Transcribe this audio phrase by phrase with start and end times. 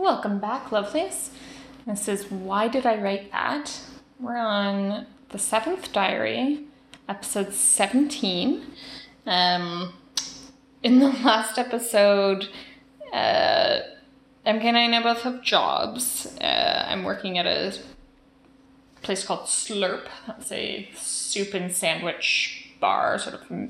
[0.00, 1.28] Welcome back, lovelies.
[1.86, 3.82] This is Why Did I Write That?
[4.18, 6.64] We're on the seventh diary,
[7.06, 8.62] episode 17.
[9.26, 9.92] Um,
[10.82, 12.48] in the last episode,
[13.12, 13.80] uh,
[14.46, 16.34] MK and I now both have jobs.
[16.40, 17.78] Uh, I'm working at a
[19.02, 20.06] place called Slurp.
[20.26, 23.68] That's a soup and sandwich bar, sort of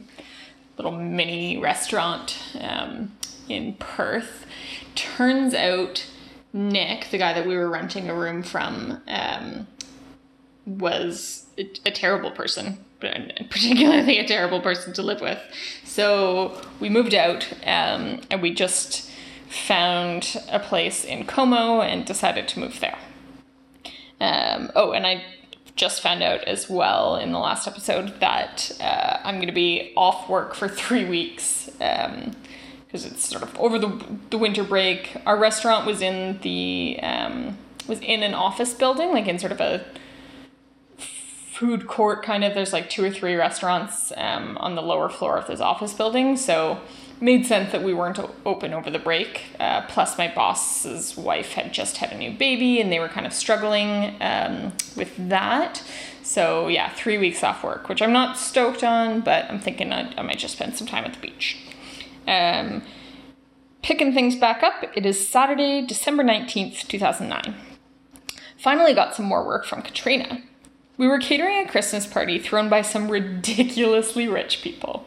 [0.76, 3.16] little mini restaurant um,
[3.48, 4.46] in Perth.
[4.94, 6.06] Turns out
[6.52, 9.66] Nick, the guy that we were renting a room from, um,
[10.66, 15.38] was a, a terrible person, particularly a terrible person to live with.
[15.84, 19.10] So we moved out um, and we just
[19.48, 22.98] found a place in Como and decided to move there.
[24.20, 25.24] Um, oh, and I
[25.76, 29.92] just found out as well in the last episode that uh, I'm going to be
[29.96, 31.70] off work for three weeks
[32.90, 35.16] because it's sort of over the the winter break.
[35.24, 39.60] Our restaurant was in the um, was in an office building, like in sort of
[39.60, 39.84] a
[40.98, 42.54] food court kind of.
[42.54, 46.36] There's like two or three restaurants um, on the lower floor of this office building,
[46.36, 46.80] so
[47.20, 49.42] made sense that we weren't open over the break.
[49.60, 53.26] Uh, plus, my boss's wife had just had a new baby, and they were kind
[53.26, 55.84] of struggling um, with that.
[56.24, 60.12] So yeah, three weeks off work, which I'm not stoked on, but I'm thinking I,
[60.16, 61.58] I might just spend some time at the beach.
[62.26, 62.82] Um,
[63.82, 67.54] picking things back up, it is Saturday, December 19th, 2009.
[68.56, 70.42] Finally got some more work from Katrina.
[70.96, 75.06] We were catering a Christmas party thrown by some ridiculously rich people.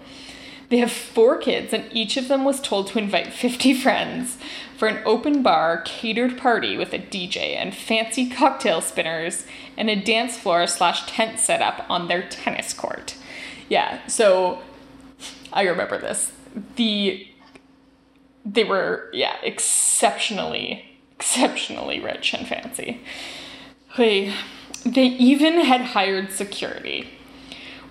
[0.69, 4.39] They have four kids, and each of them was told to invite 50 friends
[4.75, 9.45] for an open bar catered party with a DJ and fancy cocktail spinners
[9.77, 13.15] and a dance floor slash tent setup on their tennis court.
[13.69, 14.63] Yeah, so
[15.51, 16.31] I remember this.
[16.75, 17.27] The
[18.45, 23.01] they were yeah exceptionally exceptionally rich and fancy.
[23.93, 24.33] Hey,
[24.85, 27.07] they even had hired security.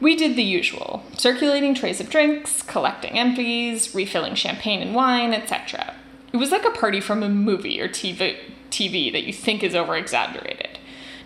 [0.00, 5.94] We did the usual circulating trays of drinks, collecting empties, refilling champagne and wine, etc.
[6.32, 8.36] It was like a party from a movie or TV,
[8.70, 10.51] TV that you think is over exaggerated.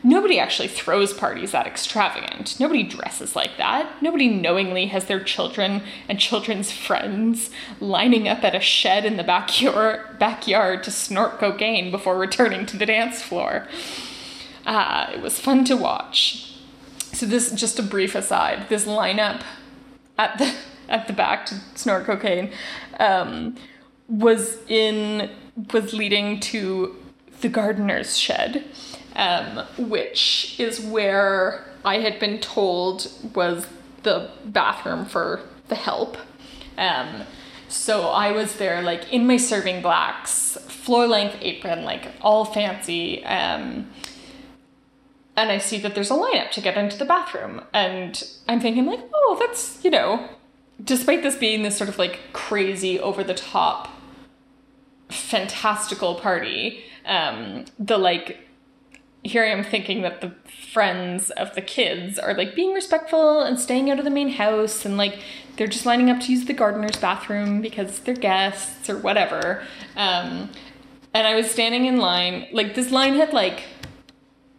[0.02, 2.58] Nobody actually throws parties that extravagant.
[2.60, 4.02] Nobody dresses like that.
[4.02, 9.24] Nobody knowingly has their children and children's friends lining up at a shed in the
[9.24, 13.66] backyard, backyard to snort cocaine before returning to the dance floor.
[14.66, 16.54] Ah, it was fun to watch.
[17.12, 18.68] So this just a brief aside.
[18.68, 19.42] This lineup
[20.18, 20.54] at the
[20.88, 22.52] at the back to snort cocaine
[23.00, 23.56] um,
[24.08, 25.30] was in
[25.72, 26.94] was leading to
[27.40, 28.64] the gardener's shed,
[29.16, 33.66] um, which is where I had been told was
[34.02, 36.16] the bathroom for the help.
[36.78, 37.22] Um,
[37.68, 43.24] so I was there, like in my serving blacks, floor length apron, like all fancy.
[43.24, 43.90] Um,
[45.36, 47.62] and I see that there's a lineup to get into the bathroom.
[47.72, 50.28] And I'm thinking, like, oh, that's, you know,
[50.82, 53.88] despite this being this sort of like crazy, over the top,
[55.08, 58.45] fantastical party, um, the like,
[59.26, 60.32] here I am thinking that the
[60.72, 64.84] friends of the kids are like being respectful and staying out of the main house
[64.84, 65.18] and like
[65.56, 69.62] they're just lining up to use the gardener's bathroom because they're guests or whatever.
[69.96, 70.50] Um,
[71.14, 73.64] and I was standing in line, like, this line had like,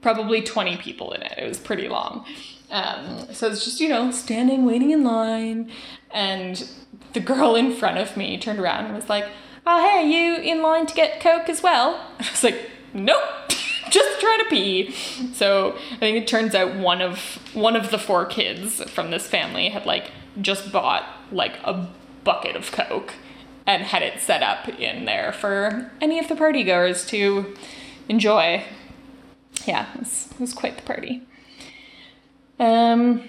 [0.01, 1.33] probably 20 people in it.
[1.37, 2.25] It was pretty long.
[2.71, 5.71] Um, so it's just, you know, standing, waiting in line.
[6.11, 6.67] And
[7.13, 9.25] the girl in front of me turned around and was like,
[9.69, 11.95] Oh, hey, you in line to get Coke as well?
[12.19, 13.51] I was like, Nope,
[13.91, 14.91] just trying to pee.
[15.33, 19.27] So I think it turns out one of one of the four kids from this
[19.27, 20.11] family had like
[20.41, 21.87] just bought like a
[22.23, 23.13] bucket of Coke
[23.65, 27.53] and had it set up in there for any of the party goers to
[28.07, 28.63] enjoy
[29.65, 31.21] yeah, it was, it was quite the party.
[32.59, 33.23] Um,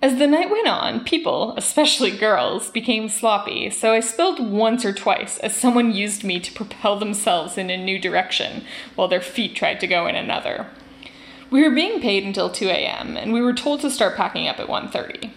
[0.00, 4.92] as the night went on, people, especially girls, became sloppy, so I spilled once or
[4.92, 8.64] twice as someone used me to propel themselves in a new direction
[8.94, 10.68] while their feet tried to go in another.
[11.50, 14.60] We were being paid until 2 a.m., and we were told to start packing up
[14.60, 15.32] at 1.30.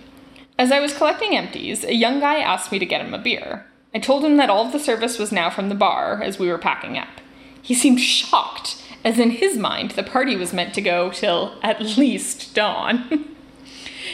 [0.59, 3.65] As I was collecting empties, a young guy asked me to get him a beer.
[3.95, 6.49] I told him that all of the service was now from the bar as we
[6.49, 7.19] were packing up.
[7.63, 11.81] He seemed shocked as in his mind the party was meant to go till at
[11.97, 13.27] least dawn.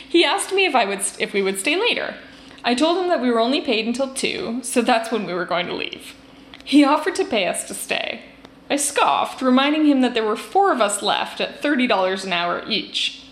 [0.09, 2.15] he asked me if I would if we would stay later.
[2.63, 5.45] I told him that we were only paid until 2, so that's when we were
[5.45, 6.15] going to leave.
[6.63, 8.21] He offered to pay us to stay.
[8.69, 12.63] I scoffed, reminding him that there were four of us left at $30 an hour
[12.68, 13.24] each.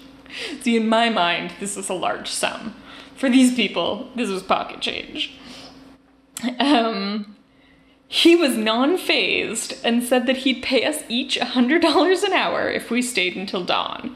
[0.62, 2.76] See, in my mind, this is a large sum.
[3.16, 5.38] For these people, this was pocket change.
[6.60, 7.36] Um,
[8.08, 12.90] He was non phased and said that he'd pay us each $100 an hour if
[12.90, 14.16] we stayed until dawn.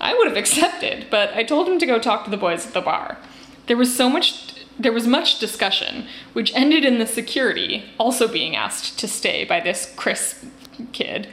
[0.00, 2.74] I would have accepted, but I told him to go talk to the boys at
[2.74, 3.18] the bar.
[3.66, 8.54] There was so much there was much discussion, which ended in the security also being
[8.54, 10.46] asked to stay by this Chris
[10.92, 11.28] kid,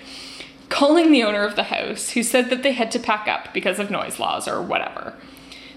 [0.69, 3.77] calling the owner of the house, who said that they had to pack up because
[3.77, 5.13] of noise laws or whatever.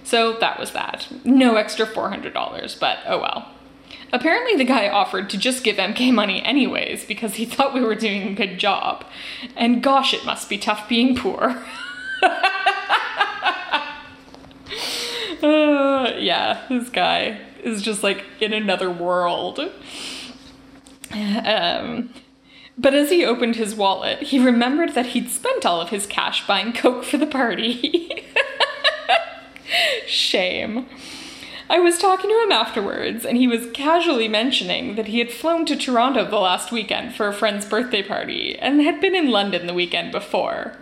[0.03, 1.09] So that was that.
[1.25, 3.51] No extra $400, but oh well.
[4.11, 7.95] Apparently, the guy offered to just give MK money anyways because he thought we were
[7.95, 9.05] doing a good job.
[9.55, 11.63] And gosh, it must be tough being poor.
[15.43, 19.61] uh, yeah, this guy is just like in another world.
[21.13, 22.11] Um,
[22.77, 26.47] but as he opened his wallet, he remembered that he'd spent all of his cash
[26.47, 28.25] buying Coke for the party.
[30.07, 30.87] Shame.
[31.71, 35.67] I was talking to him afterwards, and he was casually mentioning that he had flown
[35.67, 39.67] to Toronto the last weekend for a friend's birthday party and had been in London
[39.67, 40.77] the weekend before.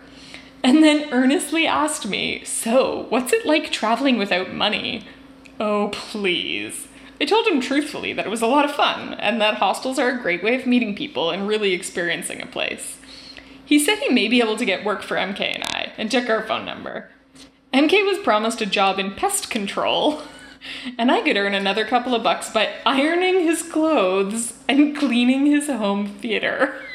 [0.63, 5.05] And then earnestly asked me, So, what's it like traveling without money?
[5.59, 6.87] Oh, please.
[7.19, 10.09] I told him truthfully that it was a lot of fun and that hostels are
[10.09, 12.97] a great way of meeting people and really experiencing a place.
[13.65, 16.29] He said he may be able to get work for MK and I and took
[16.29, 17.09] our phone number.
[17.73, 20.21] MK was promised a job in pest control,
[20.97, 25.67] and I could earn another couple of bucks by ironing his clothes and cleaning his
[25.67, 26.75] home theater.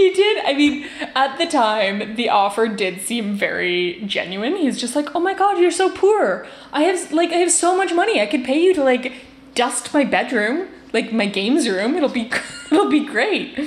[0.00, 0.44] he did.
[0.44, 4.56] I mean, at the time, the offer did seem very genuine.
[4.56, 6.46] He's just like, "Oh my god, you're so poor.
[6.72, 8.20] I have like I have so much money.
[8.20, 9.12] I could pay you to like
[9.54, 11.94] dust my bedroom, like my games room.
[11.96, 12.30] It'll be
[12.70, 13.58] it'll be great."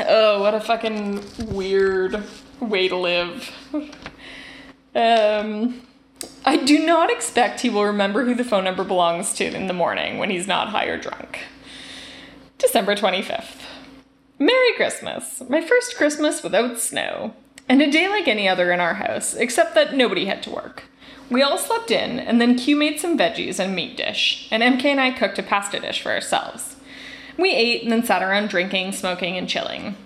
[0.00, 2.22] Oh, what a fucking weird
[2.60, 3.50] way to live.
[4.94, 5.82] Um
[6.44, 9.74] I do not expect he will remember who the phone number belongs to in the
[9.74, 11.40] morning when he's not high or drunk.
[12.58, 13.77] December 25th.
[14.40, 15.42] Merry Christmas!
[15.48, 17.34] My first Christmas without snow.
[17.68, 20.84] And a day like any other in our house, except that nobody had to work.
[21.28, 24.84] We all slept in, and then Q made some veggies and meat dish, and MK
[24.84, 26.76] and I cooked a pasta dish for ourselves.
[27.36, 29.96] We ate and then sat around drinking, smoking, and chilling.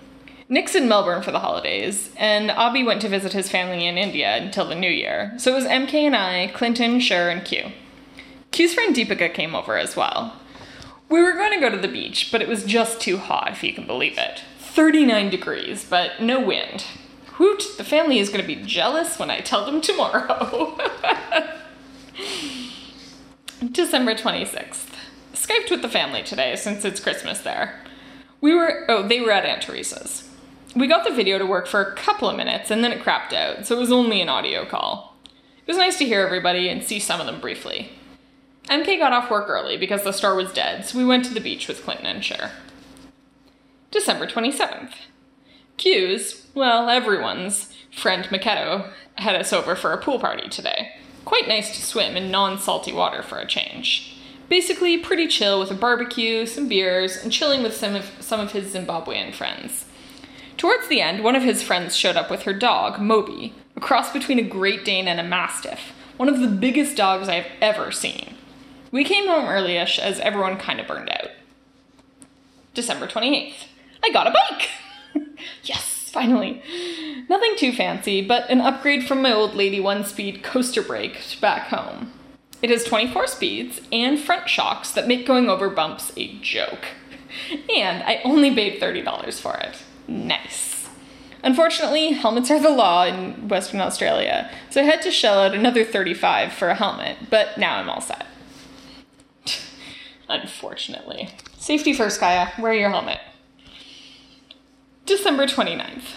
[0.49, 4.35] Nick's in Melbourne for the holidays, and Abhi went to visit his family in India
[4.37, 7.71] until the new year, so it was MK and I, Clinton, Sher, and Q.
[8.49, 10.33] Q's friend Deepika came over as well.
[11.13, 13.63] We were going to go to the beach, but it was just too hot, if
[13.63, 14.41] you can believe it.
[14.57, 16.85] 39 degrees, but no wind.
[17.33, 20.75] Hoot, the family is going to be jealous when I tell them tomorrow.
[23.71, 24.95] December 26th.
[25.35, 27.79] Skyped with the family today since it's Christmas there.
[28.41, 30.27] We were, oh, they were at Aunt Teresa's.
[30.75, 33.33] We got the video to work for a couple of minutes and then it crapped
[33.33, 35.15] out, so it was only an audio call.
[35.27, 37.91] It was nice to hear everybody and see some of them briefly.
[38.69, 41.41] MK got off work early because the store was dead, so we went to the
[41.41, 42.51] beach with Clinton and Cher.
[43.91, 44.93] December 27th.
[45.77, 50.95] Q's, well, everyone's, friend Maketo had us over for a pool party today.
[51.25, 54.17] Quite nice to swim in non salty water for a change.
[54.49, 58.51] Basically, pretty chill with a barbecue, some beers, and chilling with some of, some of
[58.51, 59.85] his Zimbabwean friends.
[60.57, 64.11] Towards the end, one of his friends showed up with her dog, Moby, a cross
[64.11, 68.35] between a Great Dane and a Mastiff, one of the biggest dogs I've ever seen.
[68.93, 71.31] We came home earlyish as everyone kind of burned out.
[72.75, 73.65] December 28th.
[74.03, 74.69] I got a bike!
[75.63, 76.61] yes, finally.
[77.27, 81.69] Nothing too fancy, but an upgrade from my old lady one speed coaster brake back
[81.69, 82.13] home.
[82.61, 86.85] It has 24 speeds and front shocks that make going over bumps a joke.
[87.75, 89.81] And I only paid $30 for it.
[90.07, 90.87] Nice.
[91.41, 95.83] Unfortunately, helmets are the law in Western Australia, so I had to shell out another
[95.83, 98.22] 35 for a helmet, but now I'm all set
[100.29, 101.29] unfortunately.
[101.57, 102.51] Safety first, Kaya.
[102.59, 103.19] Wear your helmet.
[105.05, 106.15] December 29th.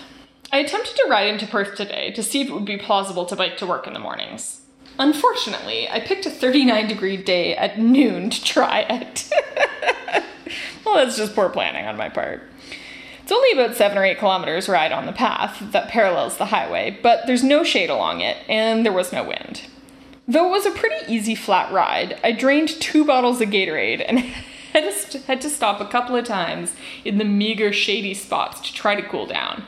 [0.52, 3.36] I attempted to ride into Perth today to see if it would be plausible to
[3.36, 4.62] bike to work in the mornings.
[4.98, 9.30] Unfortunately, I picked a 39 degree day at noon to try it.
[10.84, 12.42] well, that's just poor planning on my part.
[13.22, 16.96] It's only about 7 or 8 kilometers ride on the path that parallels the highway,
[17.02, 19.62] but there's no shade along it, and there was no wind.
[20.28, 24.18] Though it was a pretty easy flat ride, I drained two bottles of Gatorade and
[24.72, 29.08] had to stop a couple of times in the meager shady spots to try to
[29.08, 29.64] cool down.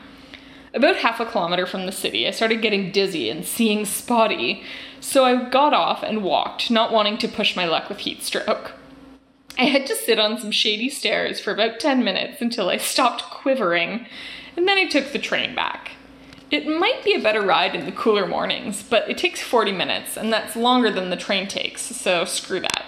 [0.74, 4.62] About half a kilometer from the city, I started getting dizzy and seeing spotty,
[5.00, 8.72] so I got off and walked, not wanting to push my luck with heat stroke.
[9.58, 13.22] I had to sit on some shady stairs for about 10 minutes until I stopped
[13.22, 14.06] quivering,
[14.56, 15.92] and then I took the train back.
[16.50, 20.16] It might be a better ride in the cooler mornings, but it takes 40 minutes,
[20.16, 22.86] and that's longer than the train takes, so screw that.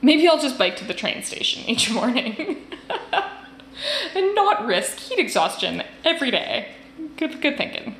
[0.00, 2.66] Maybe I'll just bike to the train station each morning
[4.14, 6.68] and not risk heat exhaustion every day.
[7.16, 7.96] Good, good thinking.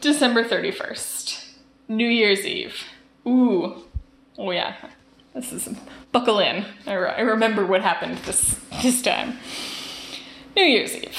[0.00, 1.44] December 31st,
[1.88, 2.84] New Year's Eve.
[3.26, 3.84] Ooh,
[4.36, 4.74] oh yeah,
[5.34, 5.68] this is
[6.10, 6.64] buckle in.
[6.86, 9.38] I, re- I remember what happened this this time.
[10.56, 11.18] New Year's Eve.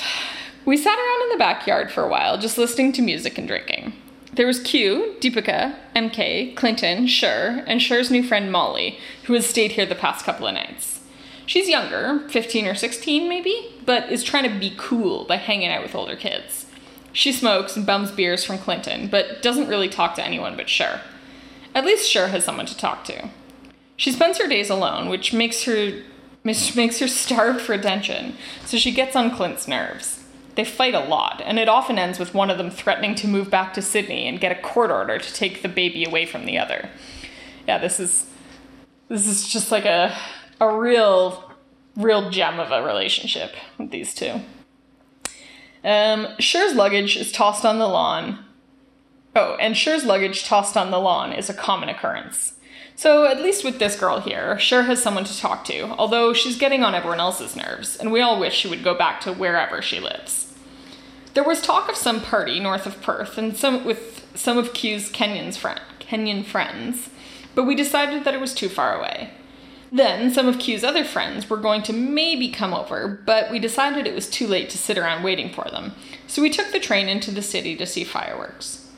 [0.65, 3.93] We sat around in the backyard for a while, just listening to music and drinking.
[4.34, 9.74] There was Q, Deepika, MK, Clinton, Sher, and Sher's new friend Molly, who has stayed
[9.74, 11.01] here the past couple of nights.
[11.46, 15.84] She's younger, 15 or 16 maybe, but is trying to be cool by hanging out
[15.84, 16.65] with older kids.
[17.12, 21.01] She smokes and bums beers from Clinton, but doesn't really talk to anyone but Sher.
[21.75, 23.29] At least Sher has someone to talk to.
[23.98, 26.01] She spends her days alone, which makes her
[26.43, 30.23] makes her starved for attention, so she gets on Clint's nerves.
[30.55, 33.50] They fight a lot, and it often ends with one of them threatening to move
[33.50, 36.57] back to Sydney and get a court order to take the baby away from the
[36.60, 36.89] other.
[37.67, 38.27] Yeah, this is
[39.07, 40.15] this is just like a
[40.60, 41.51] a real
[41.95, 44.41] real gem of a relationship with these two.
[45.83, 48.45] Um, Sher's luggage is tossed on the lawn.
[49.36, 52.53] Oh, and Sher's luggage tossed on the lawn is a common occurrence.
[52.95, 56.57] So, at least with this girl here, Sher has someone to talk to, although she's
[56.57, 59.81] getting on everyone else's nerves, and we all wish she would go back to wherever
[59.81, 60.53] she lives.
[61.33, 65.12] There was talk of some party north of Perth and some with some of Q's
[65.12, 67.09] Kenyans friend, Kenyan friends,
[67.55, 69.31] but we decided that it was too far away.
[69.91, 74.05] Then some of Q's other friends were going to maybe come over, but we decided
[74.05, 75.93] it was too late to sit around waiting for them,
[76.27, 78.89] so we took the train into the city to see fireworks.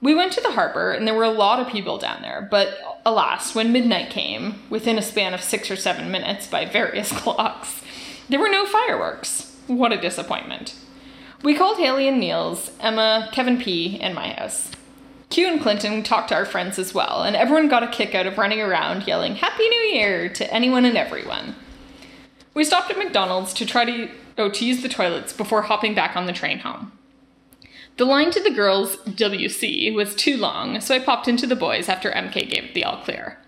[0.00, 2.78] We went to the harbor, and there were a lot of people down there, but
[3.06, 7.82] alas, when midnight came, within a span of six or seven minutes by various clocks,
[8.28, 9.56] there were no fireworks.
[9.66, 10.74] What a disappointment.
[11.42, 14.70] We called Haley and Niels, Emma, Kevin P., and my house.
[15.30, 18.26] Q and Clinton talked to our friends as well, and everyone got a kick out
[18.26, 21.56] of running around yelling Happy New Year to anyone and everyone.
[22.54, 26.14] We stopped at McDonald's to try to, oh, to use the toilets before hopping back
[26.16, 26.92] on the train home.
[27.96, 31.88] The line to the girls' WC was too long, so I popped into the boys
[31.88, 33.38] after MK gave the all clear.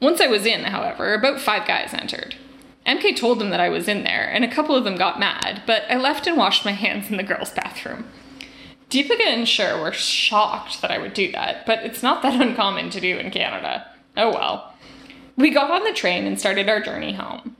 [0.00, 2.36] Once I was in, however, about five guys entered.
[2.86, 5.62] MK told them that I was in there, and a couple of them got mad,
[5.66, 8.06] but I left and washed my hands in the girls' bathroom.
[8.88, 12.90] Deepika and Sher were shocked that I would do that, but it's not that uncommon
[12.90, 13.86] to do in Canada.
[14.16, 14.74] Oh well.
[15.36, 17.56] We got on the train and started our journey home.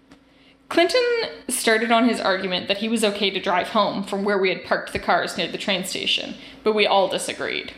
[0.68, 1.02] Clinton
[1.48, 4.64] started on his argument that he was okay to drive home from where we had
[4.64, 7.72] parked the cars near the train station, but we all disagreed.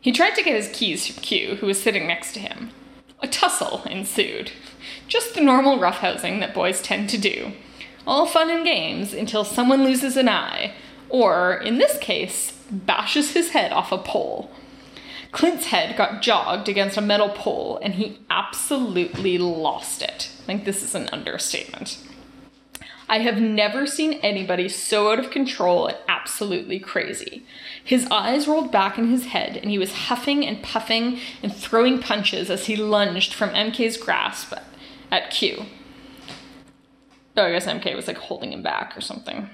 [0.00, 2.70] He tried to get his keys from Q, who was sitting next to him.
[3.20, 4.50] A tussle ensued.
[5.06, 7.52] Just the normal roughhousing that boys tend to do.
[8.06, 10.74] All fun and games until someone loses an eye,
[11.08, 14.50] or, in this case, bashes his head off a pole.
[15.30, 20.30] Clint's head got jogged against a metal pole, and he absolutely lost it.
[20.42, 21.98] I think this is an understatement.
[23.12, 27.44] I have never seen anybody so out of control and absolutely crazy.
[27.84, 32.00] His eyes rolled back in his head, and he was huffing and puffing and throwing
[32.00, 34.54] punches as he lunged from MK's grasp
[35.10, 35.66] at Q.
[37.36, 39.50] Oh, I guess MK was like holding him back or something.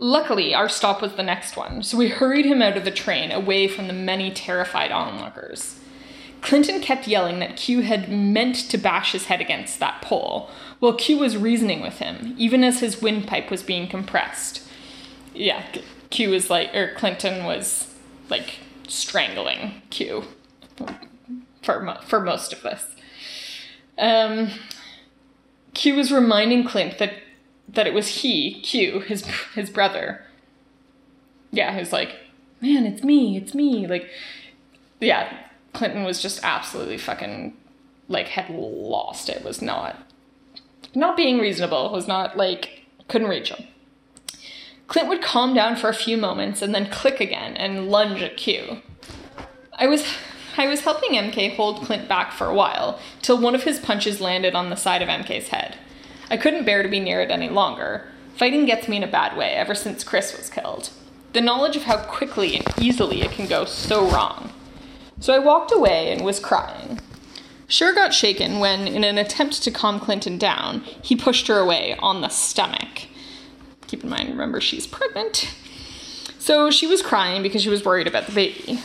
[0.00, 3.30] Luckily, our stop was the next one, so we hurried him out of the train
[3.30, 5.78] away from the many terrified onlookers.
[6.40, 10.94] Clinton kept yelling that Q had meant to bash his head against that pole, while
[10.94, 14.62] Q was reasoning with him, even as his windpipe was being compressed.
[15.34, 15.64] Yeah,
[16.10, 17.92] Q was like, or Clinton was
[18.28, 20.24] like strangling Q
[21.62, 22.84] for, for most of this.
[23.98, 24.50] Um,
[25.74, 27.14] Q was reminding Clint that
[27.68, 30.24] that it was he, Q, his his brother.
[31.50, 32.16] Yeah, he was like,
[32.60, 33.86] man, it's me, it's me.
[33.86, 34.08] Like,
[35.00, 35.36] yeah,
[35.78, 37.56] Clinton was just absolutely fucking
[38.08, 39.44] like had lost it.
[39.44, 39.96] Was not
[40.92, 41.92] not being reasonable.
[41.92, 43.68] Was not like couldn't reach him.
[44.88, 48.36] Clint would calm down for a few moments and then click again and lunge at
[48.36, 48.82] Q.
[49.74, 50.04] I was
[50.56, 54.20] I was helping MK hold Clint back for a while till one of his punches
[54.20, 55.76] landed on the side of MK's head.
[56.28, 58.08] I couldn't bear to be near it any longer.
[58.34, 60.90] Fighting gets me in a bad way ever since Chris was killed.
[61.34, 64.52] The knowledge of how quickly and easily it can go so wrong.
[65.20, 67.00] So I walked away and was crying.
[67.66, 71.96] Sher got shaken when, in an attempt to calm Clinton down, he pushed her away
[71.98, 73.08] on the stomach.
[73.88, 75.54] Keep in mind, remember, she's pregnant.
[76.38, 78.80] So she was crying because she was worried about the baby.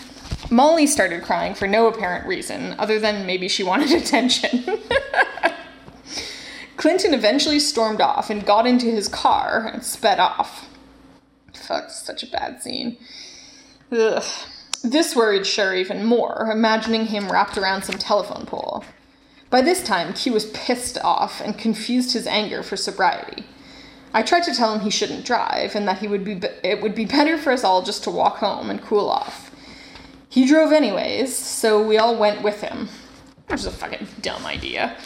[0.50, 4.80] Molly started crying for no apparent reason, other than maybe she wanted attention.
[6.76, 10.68] Clinton eventually stormed off and got into his car and sped off.
[11.54, 12.98] Fuck, such a bad scene.
[13.92, 14.24] Ugh.
[14.84, 18.84] This worried Sher even more, imagining him wrapped around some telephone pole.
[19.50, 23.46] By this time, Q was pissed off and confused his anger for sobriety.
[24.14, 26.96] I tried to tell him he shouldn't drive and that he would be it would
[26.96, 29.52] be better for us all just to walk home and cool off.
[30.28, 32.90] He drove anyways, so we all went with him.
[33.48, 34.98] Which is a fucking dumb idea.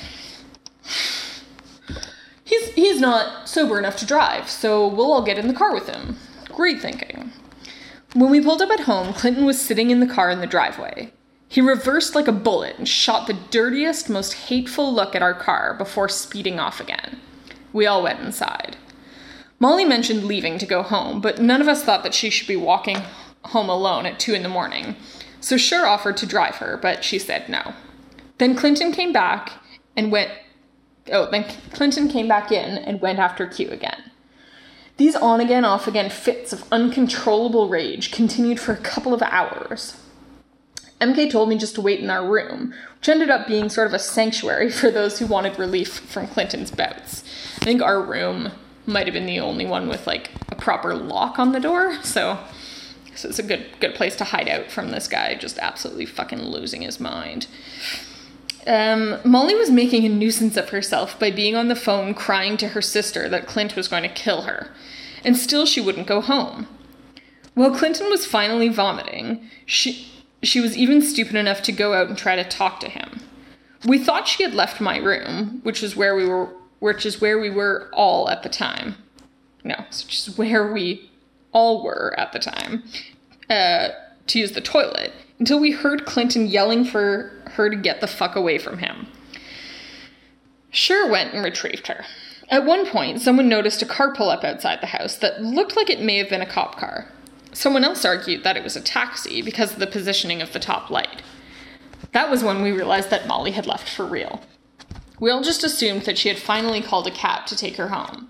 [2.43, 5.87] He's he's not sober enough to drive, so we'll all get in the car with
[5.87, 6.17] him.
[6.49, 7.31] Great thinking.
[8.17, 11.13] When we pulled up at home, Clinton was sitting in the car in the driveway.
[11.47, 15.75] He reversed like a bullet and shot the dirtiest, most hateful look at our car
[15.75, 17.21] before speeding off again.
[17.73, 18.75] We all went inside.
[19.59, 22.55] Molly mentioned leaving to go home, but none of us thought that she should be
[22.55, 23.03] walking
[23.45, 24.95] home alone at 2 in the morning,
[25.39, 27.75] so Cher offered to drive her, but she said no.
[28.39, 29.51] Then Clinton came back
[29.95, 30.31] and went.
[31.11, 34.09] Oh, then Clinton came back in and went after Q again.
[34.97, 39.95] These on again, off again fits of uncontrollable rage continued for a couple of hours.
[40.99, 43.93] MK told me just to wait in our room, which ended up being sort of
[43.93, 47.23] a sanctuary for those who wanted relief from Clinton's bouts.
[47.61, 48.51] I think our room
[48.87, 52.39] might have been the only one with like a proper lock on the door, so
[53.15, 56.41] so it's a good good place to hide out from this guy just absolutely fucking
[56.41, 57.47] losing his mind.
[58.67, 62.69] Um, Molly was making a nuisance of herself by being on the phone crying to
[62.69, 64.69] her sister that Clint was going to kill her,
[65.23, 66.67] and still she wouldn't go home.
[67.53, 70.11] While Clinton was finally vomiting, she
[70.43, 73.21] she was even stupid enough to go out and try to talk to him.
[73.85, 77.39] We thought she had left my room, which is where we were which is where
[77.39, 78.95] we were all at the time.
[79.63, 81.09] No, which is where we
[81.53, 82.83] all were at the time,
[83.49, 83.89] uh,
[84.27, 88.35] to use the toilet, until we heard Clinton yelling for her to get the fuck
[88.35, 89.07] away from him.
[90.71, 92.05] Cher went and retrieved her.
[92.49, 95.89] At one point, someone noticed a car pull up outside the house that looked like
[95.89, 97.11] it may have been a cop car.
[97.51, 100.89] Someone else argued that it was a taxi because of the positioning of the top
[100.89, 101.21] light.
[102.13, 104.41] That was when we realized that Molly had left for real.
[105.19, 108.29] We all just assumed that she had finally called a cab to take her home.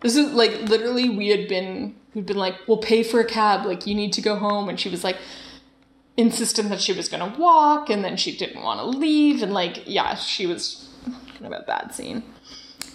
[0.00, 3.66] This is like literally we had been we'd been like, we'll pay for a cab,
[3.66, 5.18] like you need to go home, and she was like
[6.16, 9.82] insistent that she was gonna walk, and then she didn't want to leave, and like
[9.86, 10.88] yeah, she was
[11.34, 12.22] kind of a bad scene.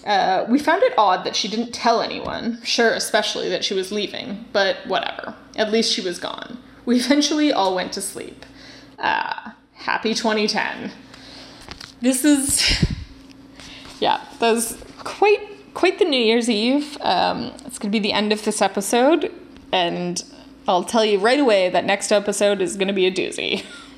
[0.05, 3.91] Uh, we found it odd that she didn't tell anyone, sure, especially that she was
[3.91, 5.35] leaving, but whatever.
[5.55, 6.57] At least she was gone.
[6.85, 8.45] We eventually all went to sleep.
[8.97, 10.91] Uh, happy 2010.
[12.01, 12.83] This is,
[13.99, 15.39] yeah, that was quite
[15.73, 16.97] quite the New Year's Eve.
[17.01, 19.31] Um, it's going to be the end of this episode,
[19.71, 20.23] and
[20.71, 23.65] I'll tell you right away that next episode is going to be a doozy.